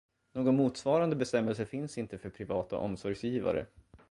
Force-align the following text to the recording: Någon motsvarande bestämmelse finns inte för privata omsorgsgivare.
Någon 0.33 0.55
motsvarande 0.55 1.15
bestämmelse 1.15 1.65
finns 1.65 1.97
inte 1.97 2.17
för 2.17 2.29
privata 2.29 2.77
omsorgsgivare. 2.77 3.65